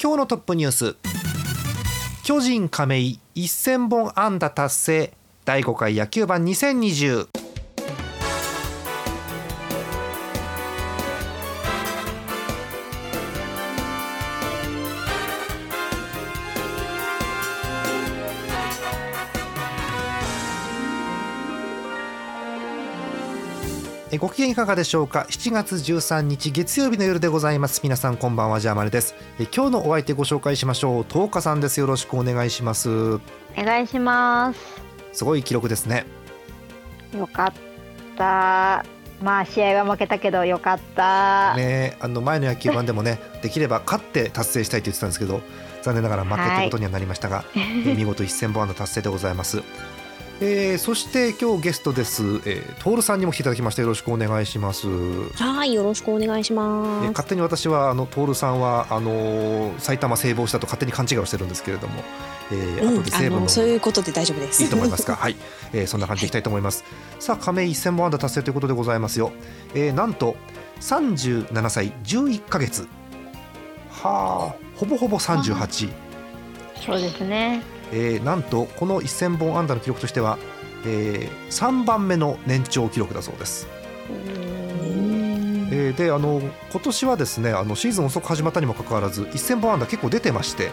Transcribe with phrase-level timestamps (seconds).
[0.00, 0.96] 今日のトップニュース。
[2.22, 5.12] 巨人亀井1000本安打達成。
[5.44, 7.26] 第5回野球盤2020
[24.10, 27.80] えご機嫌いかがでしょうか？7月13日月曜日の夜でございます。
[27.82, 29.14] 皆さんこんばんはジャーマネです。
[29.38, 31.06] え今日のお相手ご紹介しましょう。
[31.06, 31.78] 東花さんです。
[31.78, 32.88] よろしくお願いします。
[33.16, 33.20] お
[33.58, 34.58] 願いします。
[35.12, 36.06] すごい記録ですね。
[37.14, 37.52] よかっ
[38.16, 38.82] た。
[39.22, 41.54] まあ試合は負けたけどよかった。
[41.54, 45.42] ねあの前の野球盤でもね できれば勝って達成したいと言ってたんですけど
[45.82, 49.62] 残念ながら負けということにはなりましたが、え見事1000本安打達成でございます
[50.40, 54.86] えー、そして今日ゲストです、えー、トールさんにも来ていただきましてよろしくお願いします。
[55.34, 57.06] はい、よろしくお願いします。
[57.06, 62.04] えー勝手に私はあのトールさんはあのー埼玉西武をしたと勝手に勘違いをしてるんですけれども、
[62.52, 64.62] えーうんあ後で西武ののそういうことで大丈夫です。
[64.62, 65.16] いいと思いますか？
[65.16, 65.34] はい、
[65.74, 66.84] えーそんな感じでいきたいと思います。
[67.18, 69.32] さあ亀井1000本安打達成ということでございますよ。
[69.74, 70.36] えーなんと
[70.80, 72.86] 37歳11ヶ月。
[73.90, 75.90] はあ、ほぼほぼ38。
[76.86, 77.60] そうですね
[77.92, 80.38] えーなんとこの1000本安打の記録としては、
[80.86, 83.66] えー、3番目の年長記録だそうです。
[84.10, 90.70] うんえーであの今年はですねあのシーズン遅く始まったにもかかわらず1000本安打結構出てまして、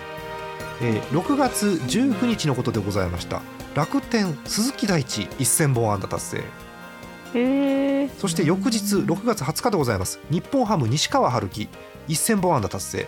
[0.82, 3.42] えー6月19日のことでございました。
[3.76, 6.44] 楽天鈴木大地1000本安打達成。
[8.18, 10.20] そして翌日6月20日でございます。
[10.30, 11.68] 日本ハム西川春樹
[12.08, 13.08] 1000本安打達成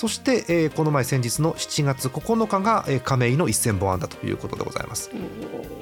[0.00, 5.10] そして、えーこの前先日の7月9日が、えー亀井の1000本安打ということでございます、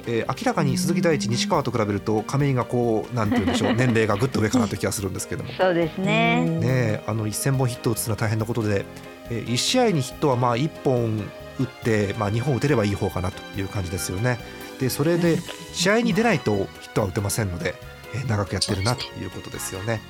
[0.07, 5.49] えー明らかに鈴木大地西川と比べると亀井がこうなんて言うんでしょう 年齢がぐっと上かなという気がするんですけども。
[5.57, 6.43] そうですね。
[6.43, 8.85] ねえあの1000本ヒットを打つのは大変なことで、
[9.29, 11.23] え1試合にヒットはまあ1本
[11.57, 14.37] 打って、まあ、2本打てればいい方かなという感じですよね。
[14.81, 15.37] でそれで
[15.71, 17.75] 試合に出ないとヒットは打てませんので、
[18.13, 20.01] えー長くやってるなということですよね。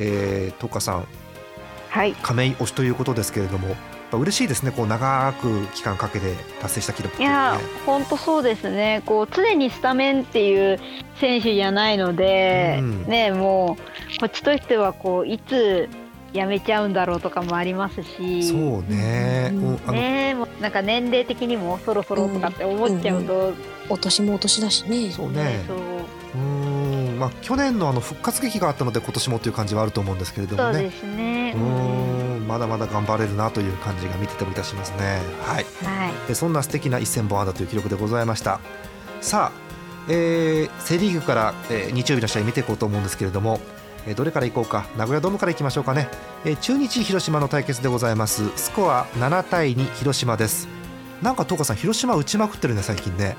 [0.00, 1.06] えー、トカさん
[1.92, 2.14] はい。
[2.22, 3.76] 亀井推しということですけれども
[4.12, 7.64] 嬉しいですねこう長く期間かけて達成した記録っていやね。
[7.84, 9.02] 本当そうですね。
[9.04, 10.80] こう常にスタメンっていう
[11.16, 13.06] 選手じゃないので、うん。
[13.06, 15.90] ねもうこっちとしてはこういつ
[16.32, 18.42] 辞めちゃうんだろうとかもありますし。
[18.44, 18.58] そう
[18.90, 19.56] ね、う
[19.90, 19.92] ん。
[19.92, 23.52] ねもうなんか年齢的にもそろそろとかって思っちゃうと、
[23.90, 25.10] お年もお年だしね。
[25.10, 25.62] そうね。
[25.66, 25.91] そう
[27.22, 31.62] まあ去年のあの復活劇があったので今年もという感じはあると思うんですけれどもねそうですねうー
[32.40, 35.20] んまだまだ頑張れるなという感じが見ててもいたしますね。
[35.46, 35.64] はい。
[35.84, 38.60] はいでそんな素敵な1000本安打という記録でございました。
[39.20, 39.60] さあ、
[40.08, 43.60] えーセリーグから、えー日曜日の試合見ていこうと思うんですけれども、
[44.06, 44.86] えーどれからいこうか？
[44.98, 46.08] 名古屋ドームからいきましょうかね。
[46.44, 48.50] えー中日広島の対決でございます。
[48.56, 50.66] スコア7対2広島です。
[51.22, 53.36] なんか東花さん広島打ちまくってるね最近ね。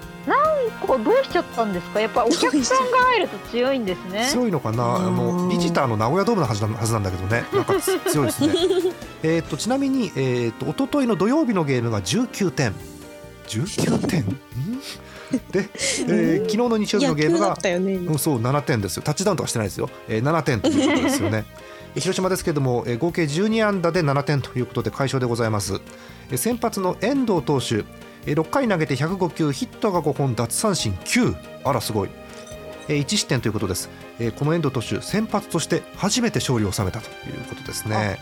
[0.88, 2.00] こうどうしちゃったんですか？
[2.02, 4.28] やっぱお客さんが入ると強いんですね。
[4.32, 8.54] 強いのかな、あのうんビジターの名古屋ドームのはずなはずなんだけどね、なんかつ強いですね。
[9.24, 12.74] えっとちなみに、えー、と一昨日の土曜日のゲームが19点、
[13.48, 14.22] 19点？
[14.24, 14.80] ん
[15.52, 17.76] で、えー昨日の日曜日のゲームがね。
[17.76, 21.46] うん、そう7点ですよ、タッチダウンとかしてないですよ、えー、7点ということですよね。
[21.96, 25.80] えー広島ですけれども、えー合計12安打で7点ということで快勝でございます。
[26.32, 27.84] えー先発の遠藤投手、
[28.26, 32.10] えー6回投げて105球、ヒットが5本、奪三振9、あらすごい。
[32.88, 33.90] えー1失点ということです、
[34.20, 38.20] えーこの遠藤投手先発として初めて勝利を収めたということですね、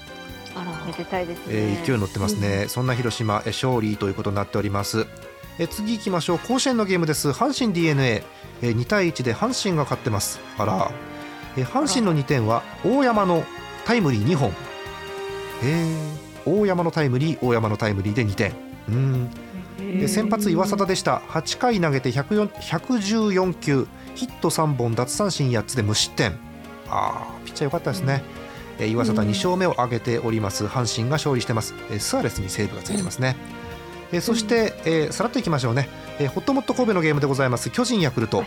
[0.56, 5.08] あらめでたいですね、えー勢いに乗ってますね、そんな広島、えー勝利ということになっております、
[5.58, 6.40] えー次行きましょう。
[6.40, 7.30] 甲子園のゲームです。
[7.30, 8.24] 阪神 d n a
[8.62, 10.40] えー2対1で阪神が勝ってます。
[10.58, 10.92] あら、
[11.58, 13.44] えー阪神の2点は大山の
[13.86, 14.54] タイムリー2本。
[15.64, 18.54] えー大山のタイムリー大山のタイムリーで2点。
[18.90, 19.30] うん
[20.00, 21.18] で先発岩貞でした。
[21.30, 23.88] 8回投げて104 114球。
[24.16, 26.38] ヒット3本奪三振8つで無失点。
[26.90, 28.22] あーピッチャー良かったですね、
[28.78, 30.66] えー岩貞2勝目を挙げております。
[30.66, 33.36] 阪神が勝利してます、えースアレスにセーブがついてますね、
[34.12, 35.88] えーそして、えーさらっといきましょうね、
[36.20, 37.70] えーホットモット神戸のゲームでございます。
[37.70, 38.44] 巨人ヤクルト、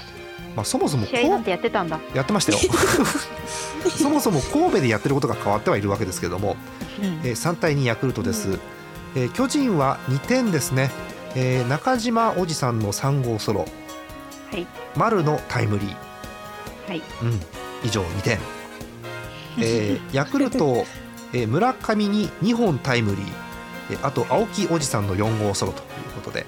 [0.55, 2.59] まあ、そもそもこ試合なんてやってたんだ、うやってましたよ。
[3.91, 6.57] そもそも神戸でやってることが変わってはいるわけですけれども、
[7.03, 7.21] うん。
[7.25, 8.59] えー3対2ヤクルトです、
[9.15, 10.91] えー巨人は2点ですね、
[11.35, 13.67] えー中島おじさんの3号ソロ。
[14.51, 14.67] はい。
[14.97, 17.03] 丸のタイムリー、はい。
[17.23, 17.41] うん、
[17.85, 18.39] 以上2点、
[19.59, 20.87] えー ヤクルト、
[21.33, 23.27] えー村上に2本タイムリー、
[23.91, 26.47] えーあと青木おじさんの4号ソロということで、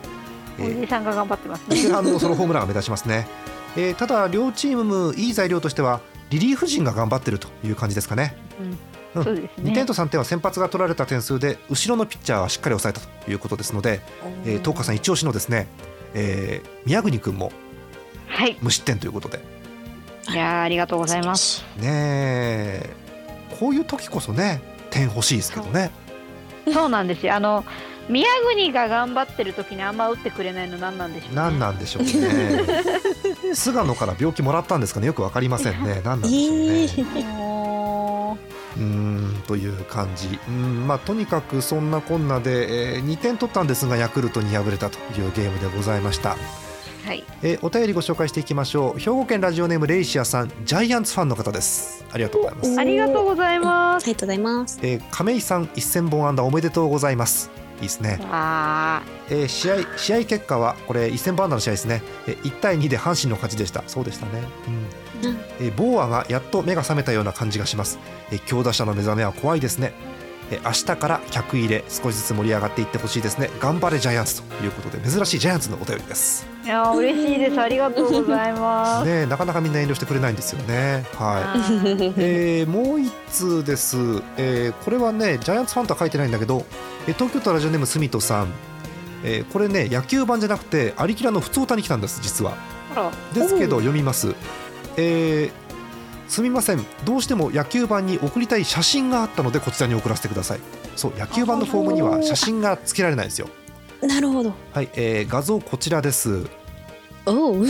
[0.58, 1.82] えおーじさんが頑張ってますね。
[1.82, 3.26] 前半のソロホームランが目立ちますね、
[3.76, 6.00] えーただ両チームいい材料としては
[6.30, 8.36] リリーフ陣が頑張ってるという感じですかね。
[8.60, 8.78] うん
[9.24, 9.70] そうですね。
[9.70, 14.00] 2点と3点は先発が取られた点数で後ろのピッチャーはしっかり抑えたということですので、
[14.44, 15.66] えー、東川さん一押しのですね、
[16.14, 17.50] えー宮国君も
[18.28, 18.56] はい。
[18.60, 19.40] 無失点ということで。
[20.30, 21.64] いやーありがとうございます。
[21.78, 22.90] ねえ。
[23.58, 24.60] こういう時こそね
[24.90, 25.90] 点欲しいですけどね。
[26.72, 26.88] そう。
[26.88, 27.34] なんですよ。
[27.34, 27.64] あの
[28.08, 32.66] 宮国が頑張ってる時にあんま打ってくれないの何なんでしょう、ね、何なんでしょうね。
[33.54, 35.06] 菅野から病気もらったんですかね。
[35.06, 36.02] よくわかりませんね。
[36.04, 37.55] 何なんでしょうね、も
[38.76, 40.38] うーんという感じ。
[40.48, 46.34] うんまあとにかくそんなこんなで、え2点取ったんですがヤクルトに敗れたというゲームでございました。
[46.34, 46.36] う
[47.06, 47.24] はい。
[47.42, 48.98] えーお便りご紹介していきましょう。
[48.98, 52.04] 兵庫県ラジオネームレイシアさんジャイアンツファンの方です。
[52.12, 54.04] ありがとうございます、ありがとうございます。
[54.04, 54.78] ありがとうございます。
[54.82, 57.50] えー亀井さん1000本安打おめでとうございます。
[57.76, 63.84] いいですね、あえー試合試合結果はこれ1000本安打の試合ですね、えー1対2で阪神の勝ちでした。
[63.86, 64.32] そうでしたね、
[64.66, 64.86] うんうん
[65.60, 67.98] えーボーアがやっと目が覚めたような感じがします、
[68.30, 69.92] えー強打者の目覚めは怖いですね。
[70.50, 73.50] えー明日から客入れ少しずつ盛り上がっていってほしいですね。
[73.58, 76.46] 頑張れジャイアンツということで珍しいジャイアンツのお便りです。
[76.62, 77.60] ーいやー嬉しいです。
[77.60, 81.04] ありがとうございます、ねなかなかみんな遠慮してくれないんですよね。
[81.14, 82.14] はい。
[82.16, 83.96] えーもう一通です、
[84.36, 86.64] えーこれはねジャイアンツファンとは書いてないんだけど、
[87.08, 88.52] えー東京都ラジオネーム住人さん、
[89.24, 92.54] えーこれね野球版じゃなくてアリキラの普通歌に来たんです実は。
[92.92, 93.10] あら。
[93.34, 94.34] ですけど読みます、
[94.96, 95.66] えー
[96.28, 96.84] すみません。
[97.04, 100.60] どうしても野球版に送りたい写真があったのでこちらに送らせてください。
[100.96, 103.48] そう野球版のフォームには写真が付けられないんですよ。
[104.02, 104.52] なるほど。
[104.72, 106.46] はい、えー画像こちらです、
[107.26, 107.66] お う。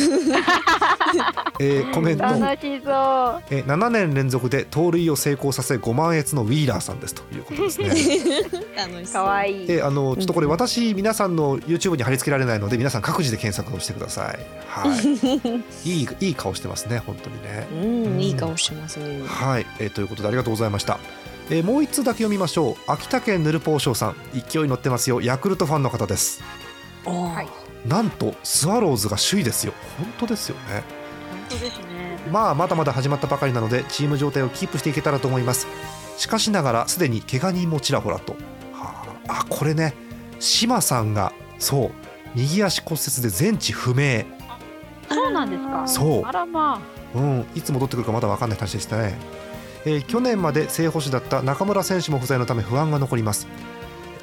[1.59, 2.41] えーコメント楽し
[2.85, 7.89] そうえー7年連続で盗塁を成功させ5万円のウィーラーさんですということですね。
[8.77, 14.39] 楽しかわいいであのちょっとこれ私皆さんの YouTube に貼り付けられないので皆さん各自で検索をしてください。
[14.69, 14.95] は
[15.85, 15.89] い。
[15.89, 17.67] いいいい顔してますね本当にね。
[17.73, 19.23] うん、いい顔してますね。
[19.27, 20.99] はい、えーということでありがとうございました。
[21.49, 22.91] えーもう一通だけ読みましょう。
[22.91, 25.21] 秋田県ヌルポーショーさん勢い乗ってますよ。
[25.21, 26.43] ヤクルトファンの方です。
[27.11, 27.89] はい。
[27.89, 29.73] なんとスワローズが首位ですよ。
[29.99, 30.83] 本当ですよね。
[31.31, 32.19] 本当ですね。
[32.33, 35.67] まあまだまだ始まったばかりなのでチーム状態をキープしていけたらと思います。
[36.17, 38.33] しかしながらすでに怪我人もちらほらと、
[38.73, 39.95] はあ、あこれね。
[40.39, 41.91] 島さんがそう
[42.35, 44.25] 右足骨折で全治不明。
[45.09, 45.87] そうなんですか。
[45.87, 46.23] そう。
[46.25, 46.81] あらま
[47.15, 47.47] うん。
[47.55, 49.15] いつ戻ってくるかまだ分かんない話でしたね、
[49.85, 53.47] えー去年まで正捕手だった中村選手も不在のため不安が残ります。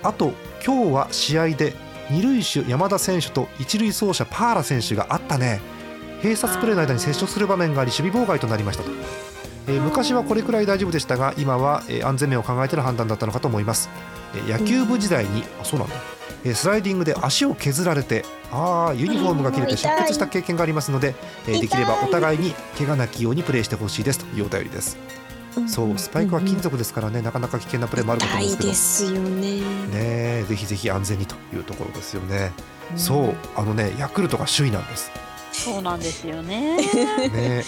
[0.04, 0.34] あと
[0.66, 1.74] 今日は試合で
[2.10, 5.62] 二塁手山田選手と一塁走者パーラ選手があったね。
[6.24, 8.92] 併殺プレーの間に接触する場面があり守備妨害となりましたと、
[9.68, 13.90] えー昔はこれくらい大丈夫でしたが今は、えー安全面を考えての判断だったのかと思います、
[14.34, 15.96] えー野球部時代に、あそうなんだ、
[16.46, 21.14] えースライディングで足を削られてあーユニフォームが切れて出血した経験がありますので、
[21.46, 24.98] えーできればお互いに怪我なきようにプレーしてほしいですというお便りです
[25.68, 29.20] そうスパイクは金属ですからねなかなか危険なプレーもあるかと思うん痛ですけど。
[29.20, 29.62] いですよね。
[29.62, 32.52] ねえぜひぜひ安全にというところですよね、
[32.96, 35.12] そうあのねヤクルトが首位なんです。
[35.52, 36.78] そうなんですよね。
[37.32, 37.64] ね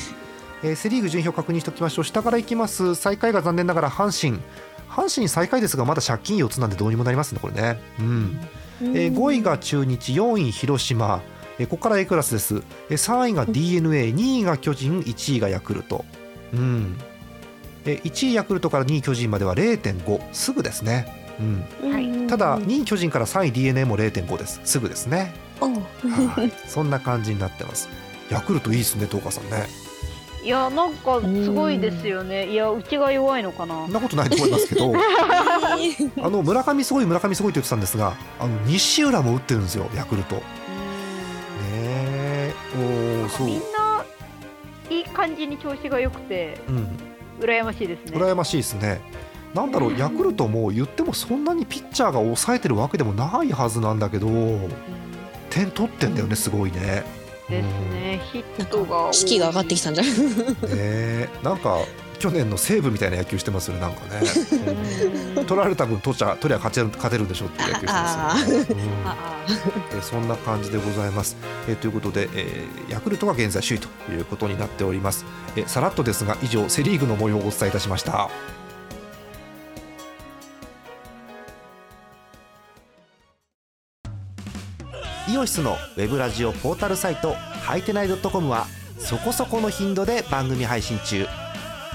[0.64, 0.74] え。
[0.74, 2.06] ーセ・リーグ順位表確認しておきましょう。
[2.06, 2.96] 下からいきます。
[2.96, 4.42] 最下位が残念ながら阪神。
[4.90, 8.40] 阪神最下位ですがまだ借金4つなんでどうにもなりますねこれね、うん。
[8.82, 11.22] えー5位が中日4位広島、
[11.60, 16.06] えーここから A クラスです、えー3位が d n a 2位が巨人1位がヤクルト、
[16.54, 16.98] うん
[17.86, 21.26] えー1位ヤクルトから2位巨人までは0.5すぐですね、
[21.82, 22.28] うん、はい。
[22.28, 24.62] ただ2位巨人から3位 d n a も0.5です。
[24.64, 25.34] すぐですね。
[25.60, 26.52] はい。
[26.68, 27.90] そんな感じになってます。
[28.30, 29.68] ヤクルトいいですね東川さんね。
[30.44, 32.52] いやなんかすごいですよね。
[32.52, 33.86] いやうちが弱いのかな。
[33.86, 34.94] そんなことないと思いますけど。
[36.24, 40.36] あの村上すごい村上すごいって言ってたんですがあの西浦も打ってるんですよヤクルト。
[40.36, 40.42] ね
[41.74, 42.54] え。
[42.76, 43.48] おーそう。
[43.48, 44.06] みんな
[44.90, 46.60] いい感じに調子が良くて。
[46.70, 48.18] うん羨ましいですね。
[48.18, 49.02] 羨ましいですね。
[49.54, 54.28] なんだろうヤクルトも言ってもそんなにピッチャーが抑えてるわけでもないはずなんだけど
[55.50, 57.04] 点取ってんだよねすごいね。
[57.50, 58.22] ですね。
[58.34, 60.14] ヒットが士気が上がってきたんじゃない？
[60.14, 60.18] ね
[60.72, 61.30] え。
[61.44, 61.78] なんか
[62.20, 64.22] 去年の西武みたいな野球してますよねなんかね
[65.38, 71.36] うん 取られた分取っちゃ取りゃ勝ち勝てるんでしょっていう野球してますよね、うんそんな感じでございます。
[71.68, 75.26] えーということで、えーヤクルトが現在首位ということになっております。
[75.56, 78.30] えーさらっとですが以上セ・リーグの模様をお伝えいたしました。
[85.28, 88.68] イオシスのウェブラジオポータルサイトはいてない .com は
[89.00, 91.26] そこそこの頻度で番組配信中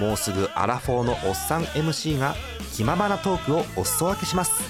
[0.01, 2.35] もうすぐアラフォーのおっさん MC が
[2.75, 4.63] 気ままなトークをお裾分けします。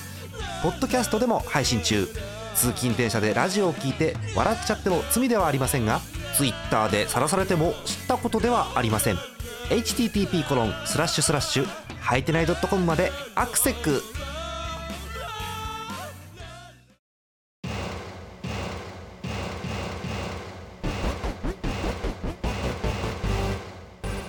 [0.62, 2.08] ポッドキャストでも配信中。
[2.56, 6.00] 通勤電車でラジオを聞いて笑っちゃっても罪ではありませんが
[6.36, 9.16] Twitter で晒されても知ったことではありません。
[9.70, 11.66] http コロンスラッシュスラッシュ
[12.00, 14.02] はいてない .com までアクセック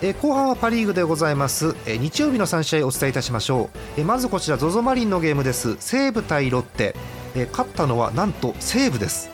[0.04, 5.78] えー後半はパ・リーグでございます、えー日曜日の3試合お伝えいたしましょう、えーまずこちら ZOZO マリンのゲームです。
[5.80, 6.96] 西武対ロッテ、
[7.36, 9.30] えー勝ったのはなんと西武です。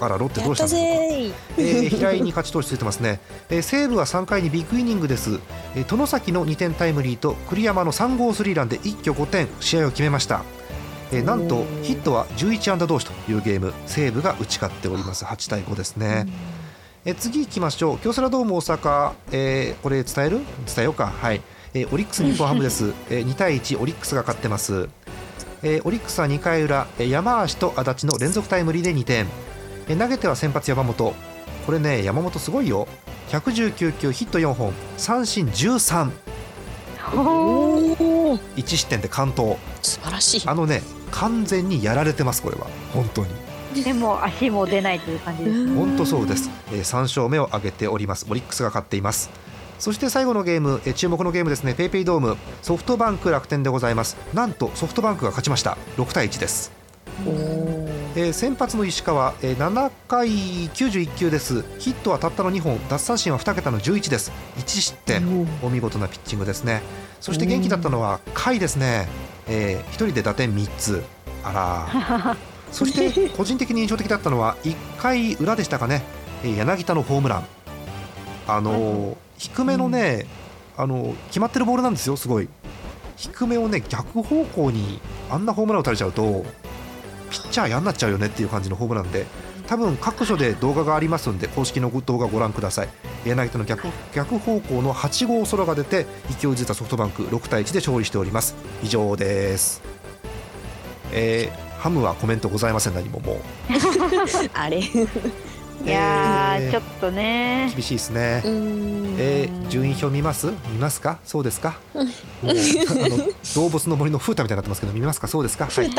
[0.00, 3.20] あらロッテどうしたんでえー平井に勝ち投手ついてますね、
[3.50, 5.38] えー西武は3回にビッグイニングです、
[5.74, 10.42] えー外崎の2点タイムリーと栗山の3号スリーランで一挙5点試合を決めました、
[11.12, 15.26] えーなんとヒットは11安打同士というゲーム西武が打ち勝っております。
[15.26, 16.26] 8対5ですね、
[17.06, 17.98] えー次行きましょう。
[17.98, 20.38] 京セラドーム大阪、えーこれ伝える？
[20.66, 21.06] 伝えようか。
[21.06, 21.40] はい、
[21.72, 24.88] えーオリックス日本ハムです、 えー2対1オリックスが勝ってます、
[25.62, 29.26] えーオリックスは2回裏、えー山足と足立の連続タイムリーで2点。
[29.88, 31.14] えー投げては先発山本。
[31.64, 32.88] これね山本すごいよ。
[33.30, 34.72] 119球ヒット4本。
[34.96, 36.10] 三振13
[37.14, 38.02] おー。
[38.02, 39.58] おお1失点で完投。
[39.80, 40.42] 素晴らしい。
[40.44, 40.82] あのね
[41.12, 42.66] 完全にやられてますこれは。
[42.92, 43.28] 本当に
[43.82, 45.74] でも足も出ないという感じです。
[45.74, 48.26] 本当そうです、えー3勝目を挙げております。
[48.28, 49.30] オリックスが勝っています。
[49.78, 51.74] そして最後のゲーム、えー注目のゲームですね。
[51.74, 54.16] ペイペイドームソフトバンク楽天でございます。
[54.34, 55.76] なんとソフトバンクが勝ちました。
[55.96, 56.72] 6対1です。
[58.16, 61.64] えー先発の石川、えー7回91球です。
[61.78, 62.78] ヒットはたったの2本。
[62.88, 64.32] 奪三振は2桁の11です。
[64.58, 65.46] 1失点。
[65.62, 66.82] お見事なピッチングですね。
[67.20, 69.08] そして元気だったのは甲斐ですね、
[69.48, 71.04] え1人で打点3つ。
[71.44, 72.36] あら
[72.72, 76.02] そして個人的に印象的だったのは1回裏でしたかね、
[76.44, 77.46] えー柳田のホームラン。
[78.48, 80.26] あのー低めのね、
[80.76, 82.48] あのー決まってるボールなんですよすごい。
[83.16, 86.44] 低めをね逆方向にあんなホームラン打たれちゃうと
[87.30, 89.24] ピッチャー嫌になっちゃうよねっていう感じのホームランで
[89.66, 92.88] 多分各所で動画がありますんで公式の動画ご覧ください。
[93.24, 96.06] 柳田の逆逆方向の8号ソロが出て
[96.38, 98.54] 勢いづいたソフトバンク6対1で勝利しております。
[98.82, 99.82] 以上です。
[101.12, 103.36] えーハムはコメントございません何ももう。
[104.54, 104.78] あれ。
[104.78, 106.70] ういやー、えー。
[106.72, 107.70] ちょっとね。
[107.76, 108.42] 厳しいですね。
[108.44, 110.48] えー順位表見ます？
[110.72, 111.18] 見ますか？
[111.24, 111.76] そうですか？
[111.94, 112.04] あの
[113.54, 115.28] 動物の森の風太みたいになってますけど見ますか？
[115.28, 115.66] そうですか？
[115.66, 115.90] はい、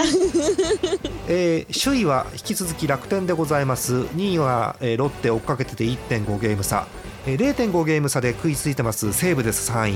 [1.30, 3.94] えー首位は引き続き楽天でございます。
[3.94, 6.86] 2位は、えーロッテ追っかけてて1.5ゲーム差、
[7.26, 9.14] えー0.5ゲーム差で食いついてます。
[9.14, 9.96] 西武です3位、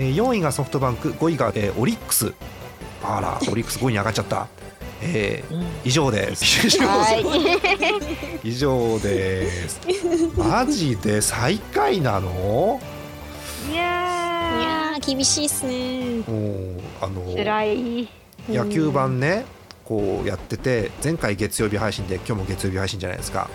[0.00, 2.34] えー4位がソフトバンク5位が、えーオリックス。
[3.02, 4.48] あらオリックス5位に上がっちゃった、
[5.04, 5.66] えーうん。
[5.84, 6.34] 以上で。
[6.34, 6.44] す
[8.42, 9.80] 以上です。
[10.36, 12.80] マジで最下位なの？
[13.70, 16.22] いいややー厳しいっすね。
[16.26, 18.08] もうあのー、辛い。
[18.48, 19.44] 野球版ね
[19.84, 23.48] こうやってて前回月曜日配信で今日も月曜日配信じゃないですか。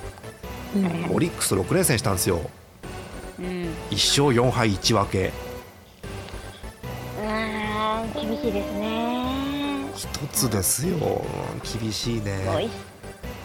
[0.75, 1.15] うん。
[1.15, 2.41] オリックスと6連戦したんですよ。
[3.39, 3.45] うん。
[3.91, 5.31] 1勝4敗1分け。
[7.25, 9.08] あー厳しいですね。
[9.99, 11.25] 一つですよ。
[11.81, 12.63] 厳しいこのね。
[12.65, 12.71] 一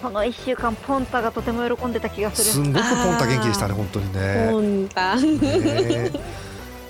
[0.01, 2.45] この一週間ポンタがとても喜んでた気がする。
[2.45, 4.49] すんごくポンタ元気でしたね本当にね。
[4.51, 6.13] ほんだね。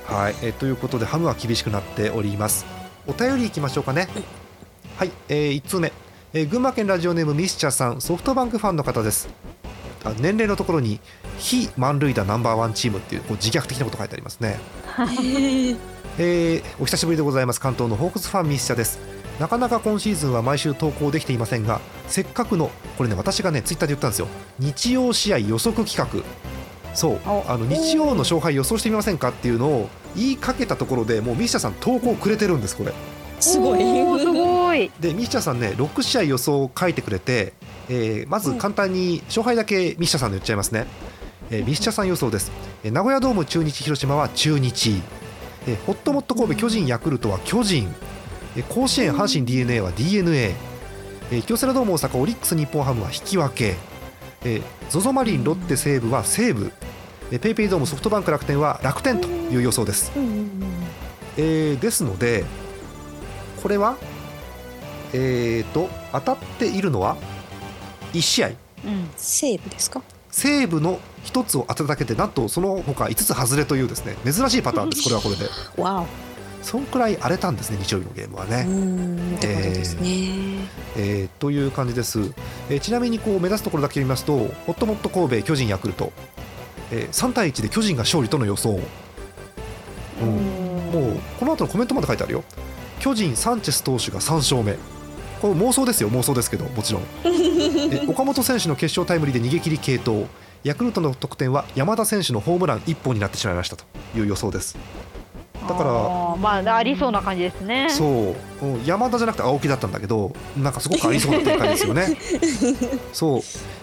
[0.06, 2.66] はい、えーということでハムは厳しくなっております。
[3.06, 4.06] お便りいきましょうかね。
[4.98, 5.92] はい、え1通目、
[6.34, 9.30] えー群馬県ラジオネームミスチャさんソフトバンクファンの方です。
[10.04, 11.00] あ年齢のところに
[11.38, 14.58] 非満塁打ナンバーワンチームっていうこう自虐的なこと書いてありますね。
[16.18, 17.60] えーお久しぶりでございます。
[17.60, 24.28] 関東のホークスファンミスチャですなかなか今シーズンは毎週投稿できていませんがせっかくのこれね私がねツイッターで言ったんですよ。
[24.58, 26.24] 日曜試合予測企画。
[26.94, 27.20] そう。
[27.26, 32.92] おあの日曜の勝敗予想してみませんかっていうのを言いかけたところでもうミスチャさん投稿くれてるんですこれ。
[33.40, 33.80] すごい。
[34.20, 34.90] すごい。
[35.00, 37.54] でミスチャさんね6試合予想を書いてくれて、
[37.88, 40.86] えーまず簡単に勝敗だけミスチャさんの言っちゃいますね、
[41.50, 42.52] えーミスチャさん予想です、
[42.84, 45.02] えー名古屋ドーム中日広島は中日、
[45.66, 48.13] えーホットモット神戸巨人ヤクルトは巨人、えー
[48.62, 50.54] 甲子園阪神 d n a は d n a
[51.30, 51.42] えー。
[51.42, 53.74] 京セラドーム大阪オリックス日本ハムは引き分け、
[54.44, 56.72] えー、ZOZO マリンロッテ西武は西武。
[57.30, 60.12] えーペイペイドームソフトバンク楽天は楽天という予想です、
[61.36, 62.44] えーですので
[63.62, 63.96] これは
[65.14, 67.16] えー、と当たっているのは
[68.12, 68.48] 1試合。
[68.48, 68.54] うん。
[69.16, 70.02] 西武ですか？
[70.30, 75.44] 西武の1つを当てただけでなんとその他5つ外れというですね珍しいパターンですこれはこれで。
[75.80, 76.04] わ
[76.64, 78.64] そんくらい荒れたんですね日曜日のゲームはね、
[80.96, 82.32] えーという感じです。
[82.70, 86.10] えーちなみにこう目指すところだけ読みますとホットモット神戸巨人ヤクルト、
[86.90, 88.80] えー3対1で巨人が勝利との予想、
[90.22, 90.28] うん、
[90.90, 92.44] もうこの後のコメントまで書いてあるよ。
[92.98, 94.78] 巨人サンチェス投手が3勝目。
[95.42, 97.02] これ妄想ですよ妄想ですけどもちろん。
[97.92, 100.26] え岡本選手の決勝タイムリーで逃げ切り継投。
[100.64, 103.84] ヤクルトの得点は山田選手のホームラン1本になってしまいましたと
[104.16, 104.78] いう予想です
[105.68, 105.92] だから
[106.36, 107.88] まあありそうな感じですね。
[107.90, 108.66] そう。
[108.66, 112.16] うん山田じゃなくて青木だったんだけどなんかすごくありそうな展開ですよね。
[113.12, 113.40] そう。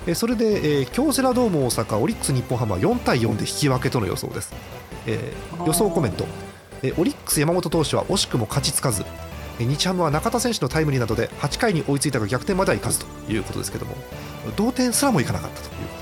[0.08, 4.54] えそれで、えー京セラドーム大阪オリックス日本ハムは4対4で引き分けとの予想です、
[5.06, 6.26] えー予想コメント、
[6.82, 9.06] えーオリックス山本投手は惜しくも勝ちつかず。
[9.60, 13.96] えー日ハムは中田選手のタイムリーなどで8回に追いついたが逆転まではいかずということですけども
[14.56, 16.01] 同点すらもいかなかったという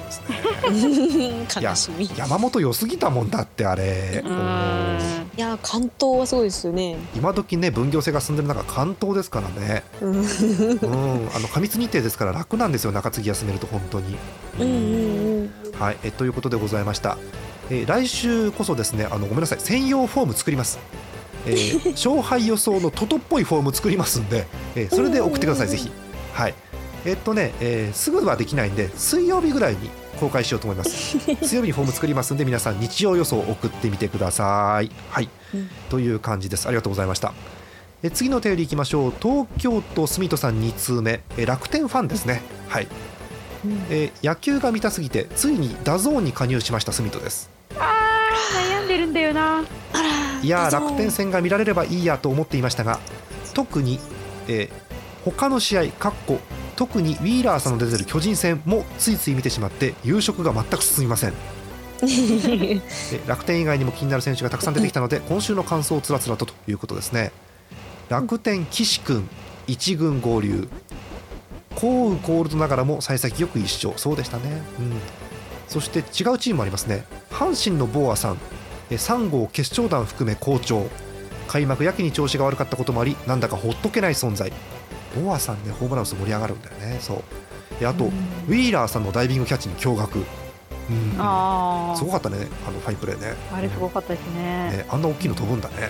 [1.56, 2.06] 悲しみ。
[2.06, 6.98] い山本良すぎたもんだってあれうーんやー関東はすごいですよね。
[7.16, 14.18] 今時ね分業制が進んでる中関東ですからねうんうん、あの過密日程ですから楽なんですよ中継ぎ休めると本当に。
[14.60, 17.18] うんうんはい、えということでございました。
[17.70, 20.80] えー来週こそですねあのごめんなさい専用フォーム作ります。
[21.46, 24.46] えー 勝敗予想のトトっぽいフォーム作りますんで、
[24.76, 25.90] えーそれで送ってくださいぜひ。
[26.34, 26.54] はい。
[27.06, 31.18] えっとね、えーすぐはできないんで水曜日ぐらいに公開しようと思います。
[31.42, 34.92] 水曜日にフォーム作りますんで皆さん日曜予想を送ってみてください。
[35.10, 35.30] はい。
[35.54, 36.68] うんという感じです。
[36.68, 37.34] ありがとうございました。
[38.04, 39.14] え次のお便りいきましょう。
[39.22, 42.42] 東京都住人さん2通目、え楽天ファンですね。
[42.68, 42.88] はい。
[43.66, 49.64] うんえー野球が見たすぎてついに DAZN に加入しました住人ですあー悩んでるんだよな
[50.42, 53.00] いや楽天戦が見られればいいやと思っていましたが
[53.54, 54.00] 特に、
[54.48, 54.90] えー
[55.26, 56.40] 他の試合かっこ
[56.80, 61.32] 特にウィーラーさんの出てる巨人戦もついつい見てしまって夕食が全く進みません。
[61.32, 61.34] え
[62.08, 67.34] ー楽天以外にも気になる選手がたくさん出てきたので 今週の感想をつらつらとということですね。
[68.08, 69.28] 楽天岸君
[69.68, 70.70] 一軍合流。
[71.76, 73.94] 降雨コールドながらも幸先よく一勝。
[74.00, 74.44] そうでしたね、
[74.80, 74.94] うん、
[75.68, 76.06] そして違う
[76.38, 77.04] チームもありますね。
[77.30, 78.38] 阪神のボーアさん。
[78.90, 80.88] えー3号決勝弾含め好調。
[81.50, 84.54] 開幕やけに調子が悪かったこともありなんだかほっとけない存在
[85.16, 86.98] ボーアさんねホームラン数盛り上がるんだよね。
[87.00, 87.80] そう。
[87.80, 93.34] であと、ウィーラーさんのダイビングキャッチに驚愕、うん、あすごかったねあのファインプレーね。
[93.52, 95.90] ああれすごかったですねねあんな大きいの飛ぶんだね、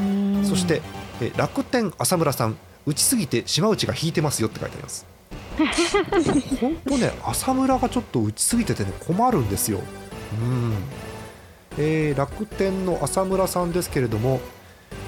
[0.00, 0.40] ううん。
[0.42, 0.82] んそして
[1.20, 5.06] え楽天浅村さん打ちすぎて島内が引いてますよって書いてあります。
[6.60, 9.80] 本当ね浅村がちょっと打ちすぎててね困るんですよ、
[10.40, 10.74] うん。
[11.78, 14.40] えー楽天の浅村さんですけれども、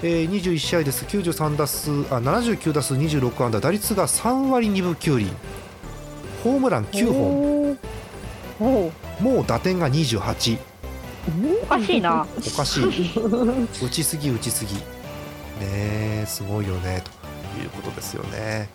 [0.06, 1.06] えー21試合です。
[1.06, 3.58] 93打数あ79打数26安打。
[3.58, 5.26] 打率が3割2分9厘。
[6.44, 7.78] ホームラン9本。
[8.60, 10.58] おおもう打点が28
[11.62, 12.26] おかしいな。
[12.36, 12.84] おかしい。
[13.82, 14.74] 打ちすぎ打ちすぎ。
[14.74, 14.82] ね
[15.62, 17.10] えすごいよねと。
[17.58, 18.68] いうことですよね、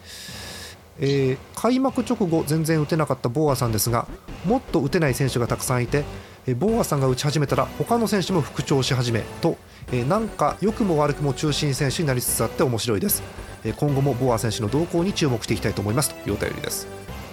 [1.00, 4.08] えー開幕直後全然打てなかったボーアさんですが
[4.46, 6.06] もっと打てない選手がたくさんいて
[6.48, 9.58] えーボーアさんが打ち始めたら他の選手も復調し始めと、
[9.91, 13.23] えーなんか良くも悪くも中心選手になりつつあって面白いです、
[13.63, 16.13] えー今後もボーア選手の動向に注目していきたいと思います。
[16.13, 16.88] というお便りです。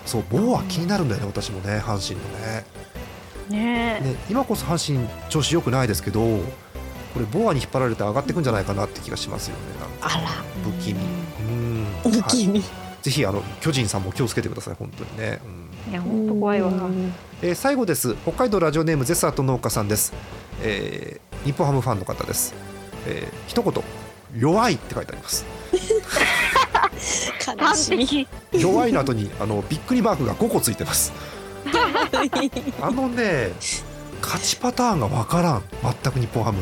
[0.04, 2.64] そうボーア気になるんだよね私もね阪神のね。
[3.48, 6.40] ねね、今こそ阪神調子良くないですけどこ
[7.20, 10.18] れボアに引っ張られて上がっていくんじゃないかなって気がしますよねなんか。
[10.18, 10.28] あら。
[10.64, 11.00] 不気味。
[11.48, 11.86] うん。
[12.02, 12.62] 不はい気味。
[13.02, 15.40] ぜひあの巨人さんも気をつけてください本当にね、
[15.86, 15.92] うん。
[15.92, 16.68] いや本当怖いわ。
[16.68, 17.12] うん。
[17.42, 18.16] えー最後です。
[18.24, 20.12] 北海道ラジオネームゼスアート農家さんです、
[20.62, 22.54] えー日本ハムファンの方です、
[23.06, 23.72] えー一言
[24.36, 25.46] 弱いって書いてあります。
[28.52, 31.12] 弱いの後にあのびっくりマークが5個ついてます。
[32.82, 33.52] あのね
[34.20, 35.62] 勝ちパターンがわからん。
[36.02, 36.58] 全く日本ハム。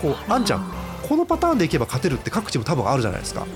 [0.00, 0.72] こうあんちゃん
[1.06, 3.46] このパターンでいけば勝てるって各チーム多分あるじゃないですか。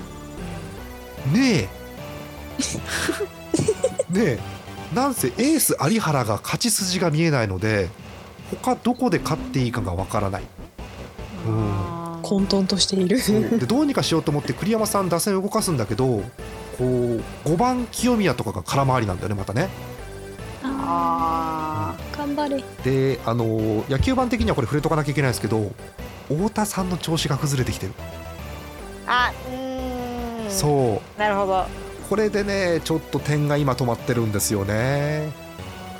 [1.31, 1.69] ねえ。
[4.19, 4.39] ねえ。
[4.93, 7.89] なんせエース有原が勝ち筋が見えないので
[8.51, 10.43] 他どこで勝っていいかがわからない。
[11.47, 12.21] うん。
[12.21, 13.17] 混沌としている。
[13.59, 16.23] でどうにかしようと思って栗山さん打線を動かすんだけどこ
[16.79, 19.69] う5番清宮とかが空回りなんだよねまたね。
[20.63, 22.63] あ頑張れ。
[22.83, 25.71] であの野球盤的にはこれ触れとかなきゃいけないですけど
[26.27, 27.95] 太田さんの調子が崩れてきてる、ー
[29.07, 30.51] あうーん。
[30.51, 31.19] そう。
[31.19, 31.65] なるほど。
[32.09, 35.31] これでねちょっと点が今止まってるんですよね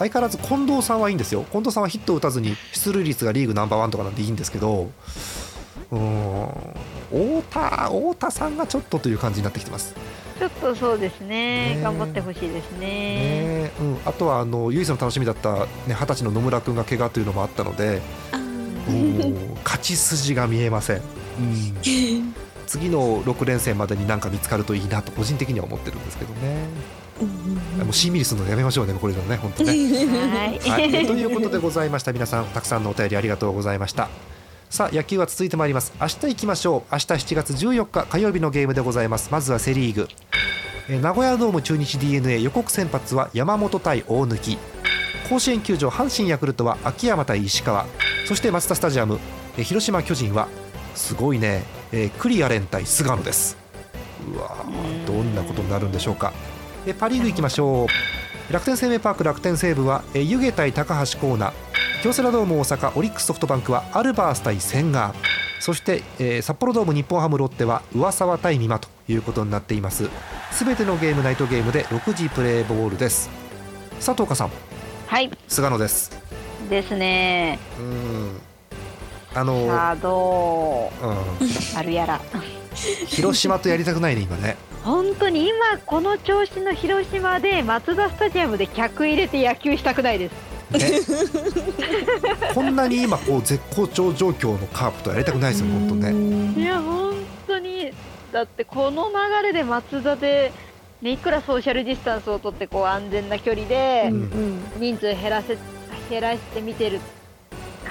[0.01, 1.45] 相変わらず近藤さんはいいんですよ。
[1.51, 4.89] 近藤さんはヒットを打たずに出塁率がリーグナンバーワンとかなんでいいんですけど
[5.91, 6.47] うーん
[7.09, 9.93] 太田太田さんがちょっとという感じになってきてます。
[10.39, 11.75] ちょっとそうですね。
[11.75, 12.87] ね頑張ってほしいですね。
[12.87, 18.01] ねうん、あとはあの唯一の楽しみだったね二十歳の野村君が怪我というのもあったので
[19.63, 22.33] 勝ち筋が見えません、うん、ー
[22.65, 26.67] 次の6連戦までになんか見つかるといいなと個人的には思ってるんですけどね
[27.25, 28.13] もうしん。
[28.13, 29.71] みりするのやめましょうねこれでもね本当ね。
[29.71, 30.69] はい。
[30.69, 32.13] はい、ということでございました。
[32.13, 34.09] 皆さんたくさんのお便りありがとうございました。
[34.69, 35.93] さあ野球は続いてまいります。
[35.99, 36.93] 明日行きましょう。
[36.93, 39.29] 明日7月14日火曜日のゲームでございます。
[39.31, 40.07] まずはセ・リーグ。
[40.87, 44.57] えー名古屋ドーム中日 d n a 予告先発は山本対大貫。
[45.29, 47.85] 甲子園球場阪神ヤクルトは秋山対石川。
[48.25, 49.19] そしてマツダスタジアム
[49.57, 50.47] えー広島巨人は
[50.95, 53.57] すごいね、えークリアレン対菅野です。
[54.33, 56.31] うわーどんなことになるんでしょうか
[56.85, 57.85] えーパ・リーグ行きましょ
[58.49, 58.53] う。
[58.53, 61.53] 楽天生命パーク楽天西武はえー湯気対高橋光成
[62.03, 65.13] 京セラドーム大阪オリックスソフトバンクはアルバース対千賀
[65.59, 70.09] そして、えー札幌ドーム日本ハムロッテは上沢対美馬ということになっています。
[70.51, 73.29] すべてのゲームナイトゲームで6時プレーボールです。
[74.03, 74.51] 佐藤香さん。
[75.07, 75.29] はい。
[75.47, 76.11] 菅野です。
[76.69, 77.59] ですね。
[77.77, 78.41] うーん。
[79.35, 81.07] あの、さあどう？
[81.07, 82.19] うん、あるやら。
[83.07, 84.57] 広島とやりたくないね今ね。
[84.83, 90.51] 本当に今この調子の広島でマツダスタジアムで客入れて野球したくないです。
[90.71, 91.51] ね。
[92.55, 96.61] こんなに今こう絶好調状況のカープとやりたくないですよ本当ね。
[96.61, 97.13] いや本
[97.47, 97.91] 当に。
[98.31, 100.53] だってこの流れで松田で、
[101.01, 104.63] ね、いくらソーシャルディスタンスを取ってこう安全な距離でうん。
[104.77, 105.57] 人数減らせ
[106.09, 106.99] 減らして見てる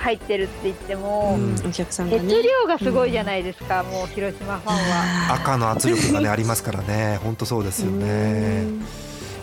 [0.01, 1.69] 入ってるって言っても、うん。
[1.69, 5.35] お客さんが熱ね量がすごいじゃないですか、もう広島ファンは。
[5.35, 7.19] 赤の圧力がねありますからね。
[7.23, 8.65] 本当そうですよね。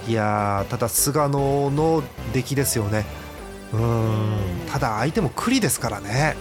[0.07, 2.01] いやーただ菅野の
[2.33, 3.05] 出来ですよね。
[3.71, 4.37] うーん。
[4.71, 6.35] ただ相手も栗ですからね。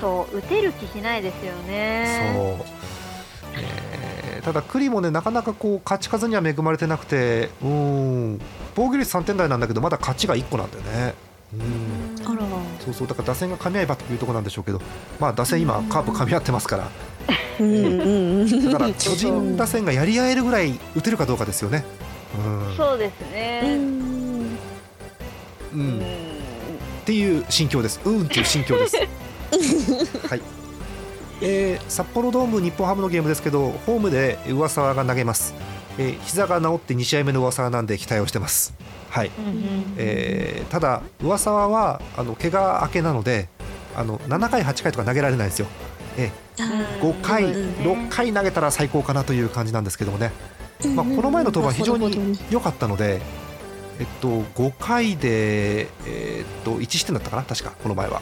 [0.00, 2.32] そう打てる気しないですよね。
[2.34, 2.66] そう、
[3.54, 8.40] えーただ栗もねなかなかこう勝ち数には恵まれてなくてうーん。
[8.74, 11.14] 防御率3点台なんだけどまだ勝ちが1個なんだよね。
[11.54, 12.01] うん
[12.84, 14.80] そうそうだから打線が噛み合えばというところなんでしょうけど
[15.20, 16.88] まあ打線今カープ噛み合ってますから
[17.60, 21.84] うんだから巨人打線がやり合えるぐらい打てるかどうかですよね
[22.36, 23.76] うんそうですうね。
[23.76, 24.00] ん
[25.72, 28.00] ううんんっていう心境です。
[28.04, 28.96] うんっていう心境です。
[30.28, 30.40] はい。
[31.40, 35.52] えー札幌ドーム日本ハムのゲームですけど、ホームで上沢が投げます。
[35.98, 38.74] えー膝が治って2試合目の上沢なんで期待をしてます。
[39.10, 39.30] はい。
[39.96, 43.48] えーただ上沢はあの怪我明けなので、
[43.96, 45.66] あの7回8回とか投げられないんですよ。
[46.16, 47.70] えあー5回、うん
[48.06, 50.32] 6回投げたら最高かなという感じなんですけどもね。
[50.96, 53.20] まあ、この前の登板非常に良かったので、
[54.00, 58.20] えっと、5回で、えっと、1失点だったかな確かこの前は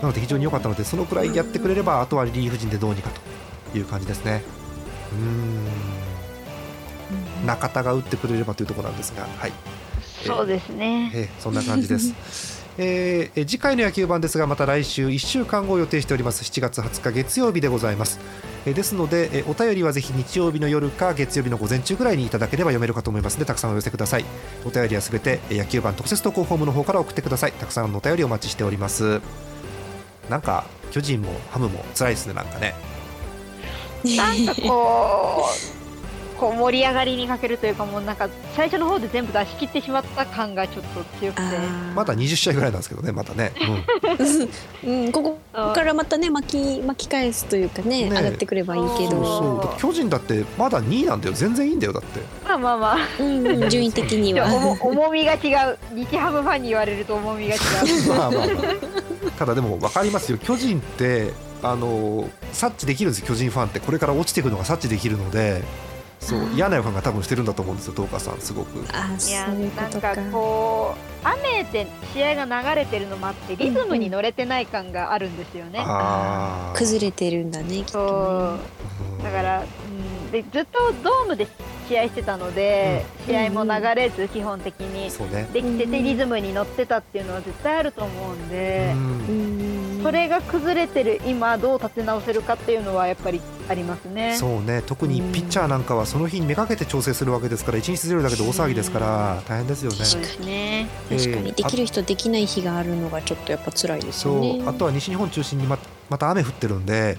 [0.00, 3.10] なので非常に良かったのでそのくらいやってくれればあとはリリーフ陣でどうにか
[3.72, 4.42] という感じですね
[5.12, 5.66] うーん
[7.46, 9.52] 中田が打ってくれればというところなんですが、はい。
[10.26, 11.10] そうですね。
[11.14, 12.12] えーそんな感じです。
[12.78, 16.42] えーえー次回の野球版ですがまた来週1週間後を予定しております。
[16.44, 18.20] 7月20日月曜日でございます、
[18.66, 24.24] えーですので、えーお便りはぜひ日曜日の夜か月曜日の午前中ぐらいにいただければ読めるかと思いますのでたくさんお寄せください。
[24.64, 27.52] お便りはすべてえー野球版特設投稿フォームの方から送ってください。
[27.52, 29.20] たくさんのお便りお待ちしております。
[30.28, 32.74] なんか巨人もハムも辛いですねなんかね。
[34.04, 35.77] なんかこう、
[36.38, 41.42] こう盛り上がりに欠けるというか、もうなんか最初の方で全部出し切ってしまった感がちょっと強くて。
[41.94, 43.52] まだ20試合ぐらいなんですけどねまたね、
[44.84, 45.04] うん。
[45.04, 51.34] うん、ここからまたね巻き巻き返すというかねね上がってくればいいけそうど、巨人だってまだ2位なんだよ。
[51.34, 52.20] 全然いいんだよだって。
[52.44, 53.46] まあまあまあ、うん。
[53.46, 54.46] うん、順位的には。
[54.46, 55.78] 重重みが違う。
[55.94, 58.08] 日ハムファンに言われると重みが違う。
[58.08, 58.52] まあまあま
[59.26, 59.30] あ。
[59.38, 60.38] ただでも分かりますよ。
[60.38, 63.26] 巨人ってあの察知できるんですよ。
[63.26, 63.80] 巨人ファンって。
[63.80, 65.62] これから落ちていくのが察知できるので
[66.28, 68.84] そう嫌な予感が多分してるんだと思うんですよ東川さんすごく。
[68.92, 70.14] あいやなんか。
[70.30, 75.80] こう雨で試合が流れてるのもあってリズムに乗れてない感があるんですよね。
[75.82, 76.78] あー。
[76.78, 78.58] 崩れてるんだねきっそと
[79.24, 81.46] だから、うん、でずっとドームで
[81.88, 83.32] 試合してたので、うん。
[83.32, 85.10] 試合も流れず基本的に。
[85.10, 85.48] そうね。
[85.54, 88.92] できててうんリズムに乗ってたっていうのは絶対あると思うんで。
[88.94, 89.00] う、ん。
[89.00, 94.36] うんそれが崩れてる今どう立て直せるかっていうのはやっぱりありますね。
[94.36, 94.82] そうね。
[94.86, 99.96] 特にピッチャーなんかはその日にめがけて調整するわけですから1日ずれるだけで大騒ぎですから大変ですよね。
[100.04, 100.88] そうですね。
[101.08, 104.58] 確かえーにできる人できない日があるのがちょっとやっぱ辛いですそよね。
[104.64, 104.68] う。
[104.68, 105.78] あとは西日本中心にま
[106.10, 107.18] また雨降ってるんで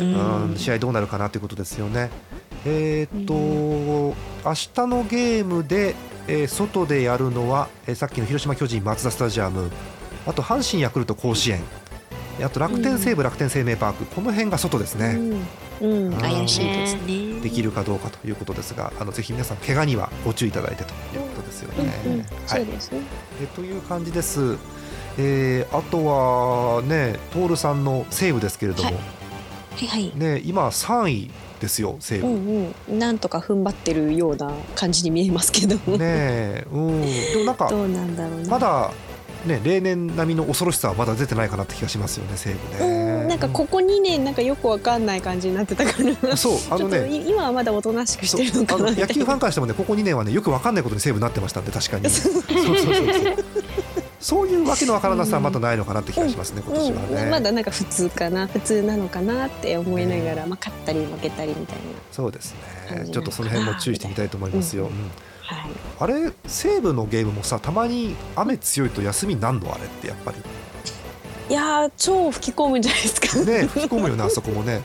[0.00, 2.10] ううんん試合どうなるかなということですよね。
[2.66, 5.94] えーっと、明日のゲームで、
[6.26, 9.70] えー外でやるのは、えーさっきの広島巨人マツダスタジアム。
[10.26, 11.60] あと阪神ヤクルト甲子園
[12.42, 15.18] あと楽天西武、楽天生命パークこの辺が外ですね、
[15.80, 17.40] うん、うん、怪しいですね。
[17.40, 21.92] できるかどうかということですがあのぜひ皆さん怪我にはご注意いただいてということですよね。
[22.06, 23.00] うんうん、はいそうですね。
[23.42, 24.56] えという感じです。
[25.18, 29.00] えーあとはね、トールさんの西武ですけれども、はいは
[29.84, 30.12] いはい。
[30.16, 32.28] ね、今3位でですよ西う武。
[32.28, 38.48] んうん、なんとか踏ん張ってるような感じに見えますけど、ねえ、うん、でもなんかどうなんだろうな。
[38.48, 38.92] まだ
[39.46, 43.24] ね例年並みの恐ろしさはまだ出てないかなって気がしますよね西武うね。
[43.24, 47.16] ん、なんかここ2年なんかよくわかんない感じになってたから、そうあちょっとのね。
[47.16, 48.90] い今はまだおとなしくしてるのかな。
[48.92, 52.10] 野球ファンからしてもねここ2年はねよくわかんないことに西武になってましたんで確かに。
[52.10, 53.44] そうそうそうそう。
[54.20, 63.06] そういうわけのわからなさはまだないのかなって気がしますね、今年はね、うん、まだなんか普通かな普通なのかなって思いながら、まあ、勝ったり負けたりみたいな、そうですね。
[63.12, 65.10] ちょっとその辺も注意してみたいと思いますよ、うん
[65.46, 70.38] はい、あれ西武のゲームもさたまに雨強いと休みなんのあれってやっぱり。
[71.50, 73.38] いやー超吹き込むんじゃないですか。
[73.44, 74.82] ね吹き込むよねあそこもね。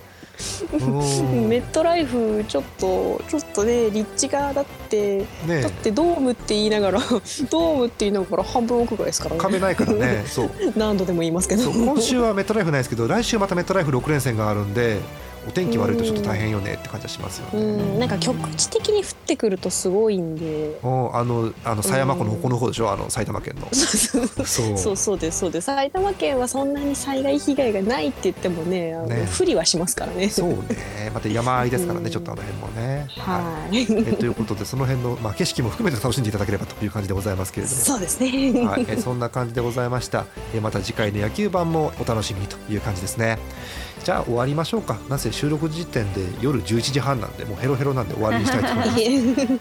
[0.74, 1.48] うん。
[1.48, 7.00] メットライフちょっとちょっとね立地がだってねだってドームって言いながら
[7.50, 9.42] ドームって言いながら半分奥ぐらいですからね。
[9.42, 10.52] 壁ないからね そう。
[10.76, 11.64] 何度でも言いますけど。
[11.64, 15.00] そう今週はメットライフないですけど来週またメットライフ6連戦があるんで
[15.50, 17.64] お天気悪いとちょっと大変よねって感じはしますようね。
[17.98, 22.92] んなんか局地的に降ってくるとすごいんでおあのあの狭山湖のこの方でしょ？
[22.92, 23.68] あの埼玉県の。
[23.74, 33.08] そうそうですそうです埼玉県はそんなに災害被害がないって言ってもねあのね不利はしますからねそうねまた山あいですからうんねちょっとあの辺もね。
[33.18, 37.82] はいえということでその辺の、まあ、景色も含めて楽しんでいただければという感じでございますけれども。
[37.82, 38.30] そうですね
[38.66, 40.26] はい、えそんな感じでございました。
[40.54, 43.40] えまた次回の野球版もお楽しみにという感じですね。
[44.04, 44.98] じゃあ終わりましょうか。
[45.10, 49.00] なぜ収録時点で夜11時半なんでもうヘロヘロなんで終わりにしたいと思います。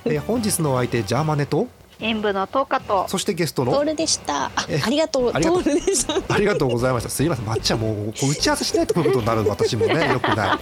[0.12, 1.68] え本日のお相手ジャーマネと
[2.00, 7.10] 演舞の10日とそしてゲストのトールでしたありがとうトありがとうールでしたありがとうございました。
[7.10, 10.58] すいません、まっちゃんもう打ち合わせしないとこういうことになる私もね よくない。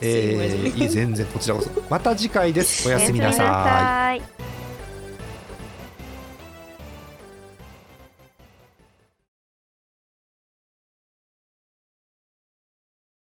[0.00, 1.70] えー、いい全然こちらこそ。
[1.88, 2.88] また次回です。
[2.88, 3.46] おやすみなさい。
[3.46, 4.57] おやすみなさい